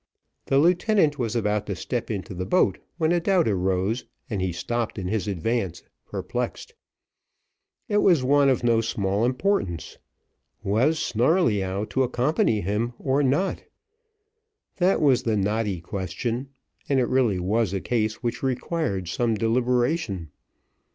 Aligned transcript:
The 0.47 0.57
lieutenant 0.57 1.19
was 1.19 1.35
about 1.35 1.67
to 1.67 1.75
step 1.75 2.09
into 2.09 2.33
the 2.33 2.43
boat, 2.47 2.79
when 2.97 3.11
a 3.11 3.19
doubt 3.19 3.47
arose, 3.47 4.03
and 4.31 4.41
he 4.41 4.51
stopped 4.51 4.97
in 4.97 5.07
his 5.07 5.27
advance, 5.27 5.83
perplexed. 6.07 6.73
It 7.87 7.97
was 7.99 8.23
one 8.23 8.49
of 8.49 8.63
no 8.63 8.81
small 8.81 9.23
importance 9.23 9.99
was 10.63 10.97
Snarleyyow 10.97 11.83
to 11.91 12.01
accompany 12.01 12.61
him 12.61 12.93
or 12.97 13.21
not? 13.21 13.63
That 14.77 15.03
was 15.03 15.21
the 15.21 15.37
knotty 15.37 15.81
question, 15.81 16.49
and 16.89 16.99
it 16.99 17.05
really 17.05 17.37
was 17.37 17.71
a 17.71 17.79
case 17.79 18.23
which 18.23 18.41
required 18.41 19.07
some 19.07 19.35
deliberation. 19.35 20.31